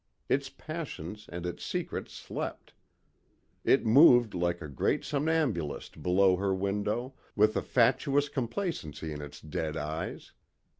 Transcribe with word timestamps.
Its 0.29 0.49
passions 0.49 1.29
and 1.31 1.45
its 1.45 1.63
secrets 1.63 2.11
slept. 2.11 2.73
It 3.63 3.85
moved 3.85 4.33
like 4.33 4.59
a 4.59 4.67
great 4.67 5.05
somnambulist 5.05 6.01
below 6.01 6.37
her 6.37 6.55
window, 6.55 7.13
with 7.35 7.55
a 7.55 7.61
fatuous 7.61 8.27
complacency 8.27 9.11
in 9.11 9.21
its 9.21 9.39
dead 9.39 9.77
eyes. 9.77 10.31